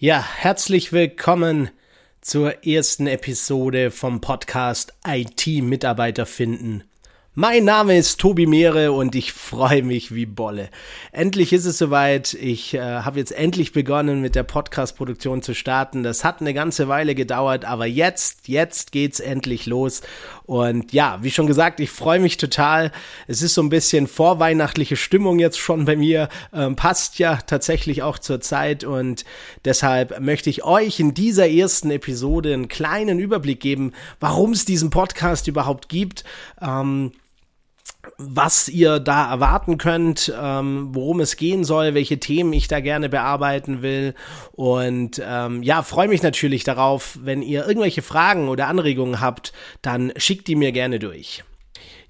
[0.00, 1.70] Ja, herzlich willkommen
[2.20, 6.84] zur ersten Episode vom Podcast IT-Mitarbeiter finden.
[7.40, 10.70] Mein Name ist Tobi Meere und ich freue mich wie Bolle.
[11.12, 12.34] Endlich ist es soweit.
[12.34, 16.02] Ich äh, habe jetzt endlich begonnen mit der Podcast-Produktion zu starten.
[16.02, 20.00] Das hat eine ganze Weile gedauert, aber jetzt, jetzt geht's endlich los.
[20.46, 22.90] Und ja, wie schon gesagt, ich freue mich total.
[23.28, 26.28] Es ist so ein bisschen vorweihnachtliche Stimmung jetzt schon bei mir.
[26.52, 29.24] Ähm, passt ja tatsächlich auch zur Zeit und
[29.64, 34.90] deshalb möchte ich euch in dieser ersten Episode einen kleinen Überblick geben, warum es diesen
[34.90, 36.24] Podcast überhaupt gibt.
[36.60, 37.12] Ähm,
[38.16, 43.08] was ihr da erwarten könnt, ähm, worum es gehen soll, welche Themen ich da gerne
[43.08, 44.14] bearbeiten will.
[44.52, 49.52] Und ähm, ja, freue mich natürlich darauf, wenn ihr irgendwelche Fragen oder Anregungen habt,
[49.82, 51.44] dann schickt die mir gerne durch.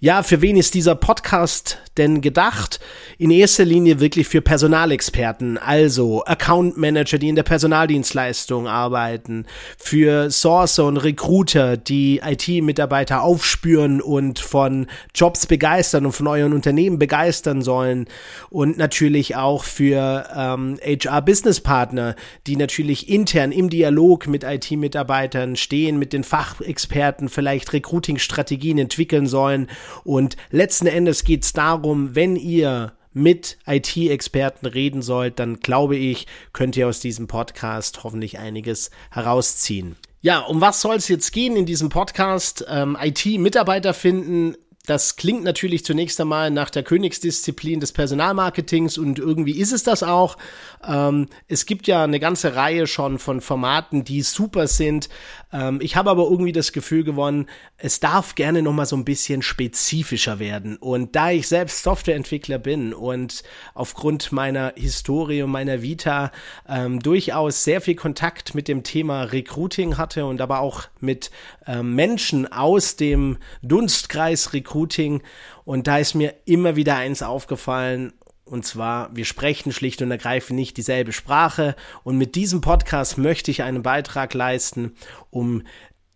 [0.01, 2.79] Ja, für wen ist dieser Podcast denn gedacht?
[3.19, 9.45] In erster Linie wirklich für Personalexperten, also Account Manager, die in der Personaldienstleistung arbeiten,
[9.77, 14.87] für Sourcer und Recruiter, die IT-Mitarbeiter aufspüren und von
[15.17, 18.07] Jobs begeistern und von euren Unternehmen begeistern sollen
[18.51, 22.15] und natürlich auch für ähm, HR-Business-Partner,
[22.47, 29.67] die natürlich intern im Dialog mit IT-Mitarbeitern stehen, mit den Fachexperten vielleicht Recruiting-Strategien entwickeln sollen
[30.05, 36.27] und letzten Endes geht es darum, wenn ihr mit IT-Experten reden sollt, dann glaube ich,
[36.53, 39.97] könnt ihr aus diesem Podcast hoffentlich einiges herausziehen.
[40.21, 42.65] Ja, um was soll es jetzt gehen in diesem Podcast?
[42.69, 44.57] Ähm, IT-Mitarbeiter finden
[44.89, 50.03] das klingt natürlich zunächst einmal nach der Königsdisziplin des Personalmarketings und irgendwie ist es das
[50.03, 50.39] auch.
[50.83, 55.11] Ähm, es gibt ja eine ganze Reihe schon von Formaten, die super sind.
[55.53, 59.05] Ähm, ich habe aber irgendwie das Gefühl gewonnen, es darf gerne noch mal so ein
[59.05, 60.79] bisschen spezifischer werden.
[60.79, 63.43] Und da ich selbst Softwareentwickler bin und
[63.75, 66.33] aufgrund meiner Historie und meiner Vita
[66.67, 71.31] ähm, durchaus sehr viel Kontakt mit dem Thema Recruiting hatte und aber auch mit
[71.67, 75.23] ähm, Menschen aus dem Dunstkreis Recruiting Recruiting.
[75.65, 78.13] Und da ist mir immer wieder eins aufgefallen.
[78.45, 81.77] Und zwar, wir sprechen schlicht und ergreifend nicht dieselbe Sprache.
[82.03, 84.95] Und mit diesem Podcast möchte ich einen Beitrag leisten,
[85.31, 85.63] um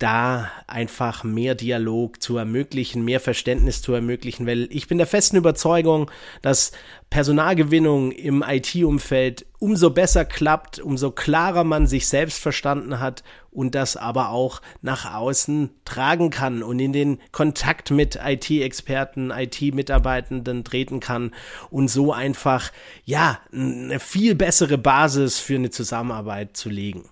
[0.02, 5.36] da einfach mehr Dialog zu ermöglichen, mehr Verständnis zu ermöglichen, weil ich bin der festen
[5.36, 6.72] Überzeugung, dass
[7.08, 13.96] Personalgewinnung im IT-Umfeld umso besser klappt, umso klarer man sich selbst verstanden hat und das
[13.96, 21.32] aber auch nach außen tragen kann und in den Kontakt mit IT-Experten, IT-Mitarbeitenden treten kann
[21.70, 22.72] und so einfach,
[23.04, 27.11] ja, eine viel bessere Basis für eine Zusammenarbeit zu legen.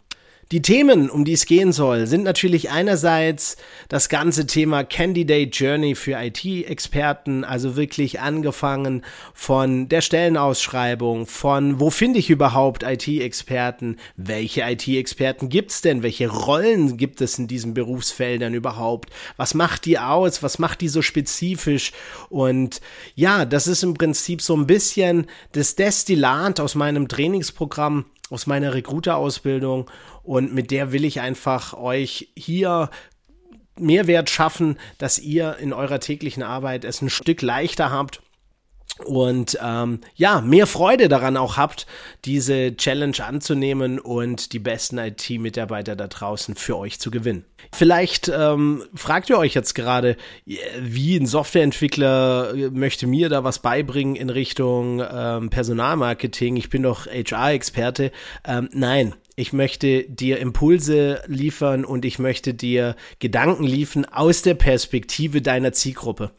[0.52, 3.56] Die Themen, um die es gehen soll, sind natürlich einerseits
[3.88, 11.90] das ganze Thema Candidate Journey für IT-Experten, also wirklich angefangen von der Stellenausschreibung, von wo
[11.90, 18.52] finde ich überhaupt IT-Experten, welche IT-Experten gibt's denn, welche Rollen gibt es in diesen Berufsfeldern
[18.52, 21.92] überhaupt, was macht die aus, was macht die so spezifisch?
[22.28, 22.80] Und
[23.14, 28.72] ja, das ist im Prinzip so ein bisschen das Destillat aus meinem Trainingsprogramm aus meiner
[28.72, 29.90] Recruiter-Ausbildung
[30.22, 32.90] und mit der will ich einfach euch hier
[33.78, 38.22] Mehrwert schaffen, dass ihr in eurer täglichen Arbeit es ein Stück leichter habt
[39.06, 41.86] und ähm, ja, mehr Freude daran auch habt,
[42.24, 47.44] diese Challenge anzunehmen und die besten IT-Mitarbeiter da draußen für euch zu gewinnen.
[47.72, 50.16] Vielleicht ähm, fragt ihr euch jetzt gerade,
[50.80, 56.56] wie ein Softwareentwickler äh, möchte mir da was beibringen in Richtung ähm, Personalmarketing.
[56.56, 58.12] Ich bin doch HR-Experte.
[58.46, 64.54] Ähm, nein, ich möchte dir Impulse liefern und ich möchte dir Gedanken liefern aus der
[64.54, 66.32] Perspektive deiner Zielgruppe.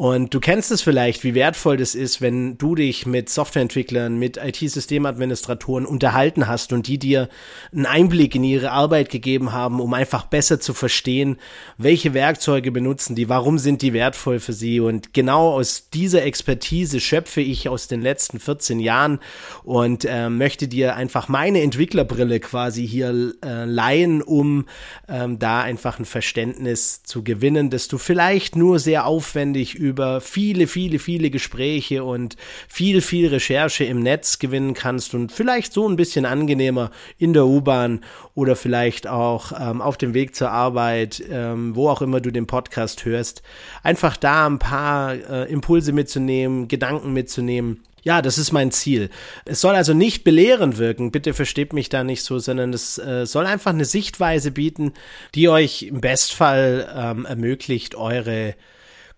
[0.00, 4.38] Und du kennst es vielleicht, wie wertvoll das ist, wenn du dich mit Softwareentwicklern, mit
[4.38, 7.28] IT-Systemadministratoren unterhalten hast und die dir
[7.70, 11.36] einen Einblick in ihre Arbeit gegeben haben, um einfach besser zu verstehen,
[11.76, 14.80] welche Werkzeuge benutzen die, warum sind die wertvoll für sie.
[14.80, 19.18] Und genau aus dieser Expertise schöpfe ich aus den letzten 14 Jahren
[19.64, 24.64] und äh, möchte dir einfach meine Entwicklerbrille quasi hier äh, leihen, um
[25.10, 30.66] ähm, da einfach ein Verständnis zu gewinnen, dass du vielleicht nur sehr aufwendig über viele,
[30.66, 32.36] viele, viele Gespräche und
[32.68, 37.46] viel, viel Recherche im Netz gewinnen kannst und vielleicht so ein bisschen angenehmer in der
[37.46, 38.00] U-Bahn
[38.34, 42.46] oder vielleicht auch ähm, auf dem Weg zur Arbeit, ähm, wo auch immer du den
[42.46, 43.42] Podcast hörst,
[43.82, 47.82] einfach da ein paar äh, Impulse mitzunehmen, Gedanken mitzunehmen.
[48.02, 49.10] Ja, das ist mein Ziel.
[49.44, 53.26] Es soll also nicht belehrend wirken, bitte versteht mich da nicht so, sondern es äh,
[53.26, 54.94] soll einfach eine Sichtweise bieten,
[55.34, 58.54] die euch im Bestfall ähm, ermöglicht, eure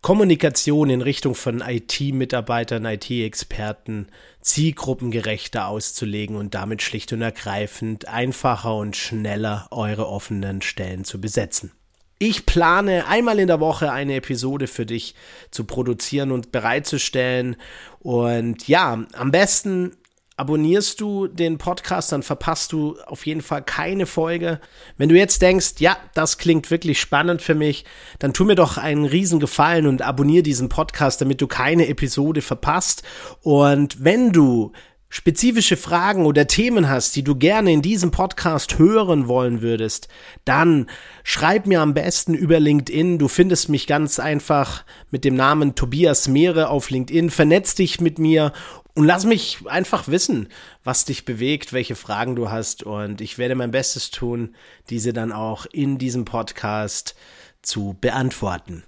[0.03, 4.09] Kommunikation in Richtung von IT-Mitarbeitern, IT-Experten
[4.41, 11.71] zielgruppengerechter auszulegen und damit schlicht und ergreifend einfacher und schneller eure offenen Stellen zu besetzen.
[12.19, 15.15] Ich plane einmal in der Woche eine Episode für dich
[15.53, 17.55] zu produzieren und bereitzustellen.
[18.01, 19.97] Und ja, am besten
[20.37, 24.61] abonnierst du den Podcast, dann verpasst du auf jeden Fall keine Folge.
[24.97, 27.85] Wenn du jetzt denkst, ja, das klingt wirklich spannend für mich,
[28.19, 32.41] dann tu mir doch einen riesen Gefallen und abonniere diesen Podcast, damit du keine Episode
[32.41, 33.03] verpasst.
[33.43, 34.73] Und wenn du
[35.13, 40.09] spezifische Fragen oder Themen hast, die du gerne in diesem Podcast hören wollen würdest,
[40.47, 40.89] dann
[41.23, 43.19] schreib mir am besten über LinkedIn.
[43.19, 47.29] Du findest mich ganz einfach mit dem Namen Tobias Meere auf LinkedIn.
[47.29, 48.55] Vernetz dich mit mir
[48.95, 50.49] und lass mich einfach wissen,
[50.83, 52.83] was dich bewegt, welche Fragen du hast.
[52.83, 54.55] Und ich werde mein Bestes tun,
[54.89, 57.17] diese dann auch in diesem Podcast
[57.61, 58.83] zu beantworten.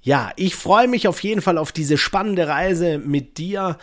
[0.00, 3.76] Ja, ich freue mich auf jeden Fall auf diese spannende Reise mit dir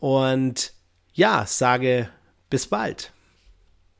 [0.00, 0.72] und
[1.18, 2.08] ja, sage
[2.48, 3.10] bis bald.